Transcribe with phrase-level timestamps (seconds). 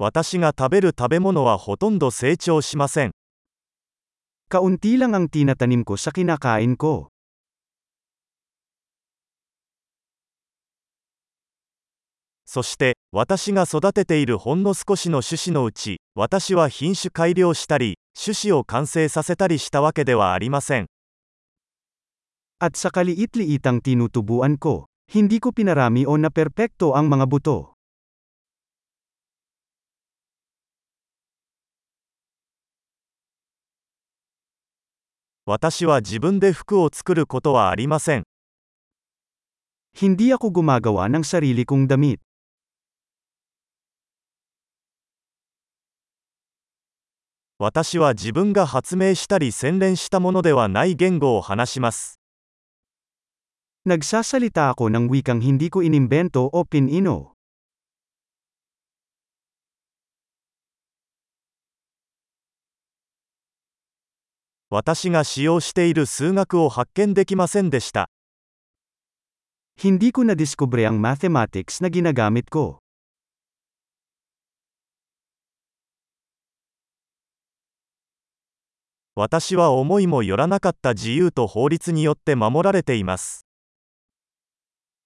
[0.00, 3.10] 私が食べる食べ物はほとんど成長しません。
[4.48, 7.10] Kaunti lang ang tinatanim ko sa kinakain ko.
[12.46, 20.86] そして、私が育てているほんの少しの種子のうち、私は品種改良したり、種子を完成させたりしたわけではありません。
[22.62, 27.77] At sa kaliit-liitang tinutubuan ko, hindi ko pinarami o naperpekto ang mga buto.
[35.50, 38.24] 私は自分で服を作ることはありません。
[39.96, 42.20] Hindi ako gumagawa ng sarili kong damit.
[47.56, 52.20] 私は自分が発明したり洗練したものではない言語を話します。
[53.88, 57.37] Nagsasalita ako ng wikang hindi ko inimbento o pinino.
[64.70, 68.10] 私が使用している数学を発見できませんでした。
[69.80, 72.82] Hindi ko nadiskubre ang mathematics na ginagamit ko.
[79.14, 83.46] 私は思いもよらなかった自由と法律によって守られています。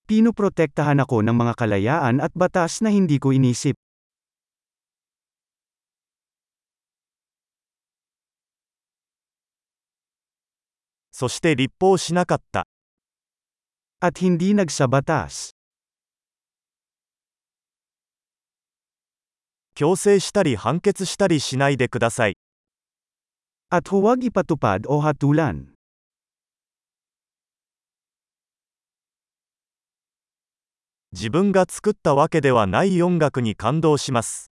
[0.08, 3.81] Pinoprotektahan ako ng mga kalayaan at batas na hindi ko inisip.
[11.22, 12.66] そして立法しなかった。
[14.00, 15.52] At hindi nagsabatas.
[19.76, 22.36] 強制したり判決したりしないでください。
[23.70, 25.66] At huwag ipatupad o hatulan.
[31.12, 34.50] 自分が作ったわけではない音楽に感動します。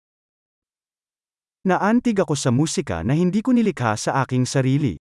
[1.66, 5.00] Naantig ako sa musika na hindi ko nilikha sa aking sarili.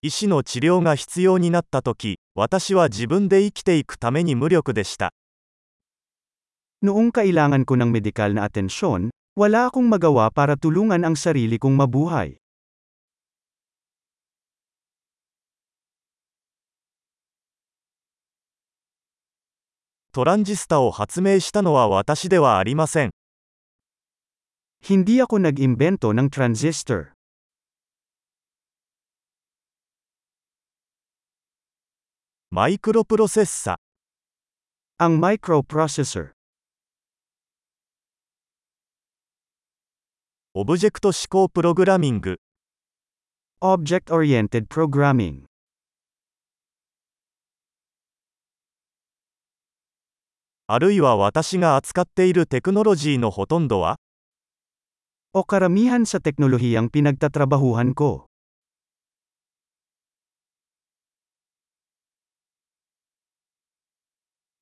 [0.00, 5.12] 医師の治療が必要になったとき、私は自分で生きていくために無力でした。
[6.84, 12.38] Noong kailangan ko ng medikal na atensyon, wala akong magawa para tulungan ang sarili kong mabuhay.
[20.12, 23.10] トランジスタを発明したのは私ではありません。
[24.78, 27.17] Hindi ako nag-imbento ng transistor.
[32.50, 33.76] マイクロプロセッサ、
[34.98, 36.30] Ang microprocessor.
[40.54, 42.40] オブジェクト思考プログラミング、
[43.60, 45.42] Object-oriented programming.
[50.68, 53.96] あるいは私が扱っているテクノロジーのほとんどは、
[55.34, 58.27] O karamihan sa teknolohiyang pinagtatrabahuhan ko.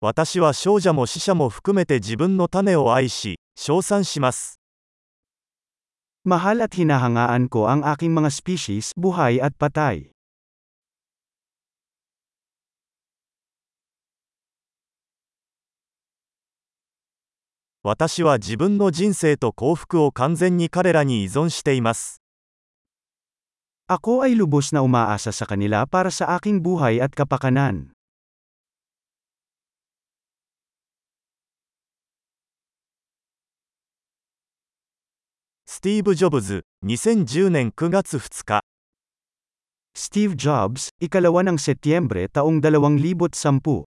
[0.01, 4.61] 私は少者も死者も含めて自分の種を愛し、称賛します。
[6.27, 10.13] Mahal at hinahangaan ko ang aking mga species, buhay at patay.
[17.81, 22.21] 私は自分の人生と幸福を完全に彼らに依存しています。
[23.89, 27.96] Ako ay lubos na umaasa sa kanila para sa aking buhay at kapakanan.
[35.76, 38.62] スティーブ・ジョブズ、2010年9月2日。
[39.96, 43.88] Steve Jobs, ikalawa ng Setyembre taong 2010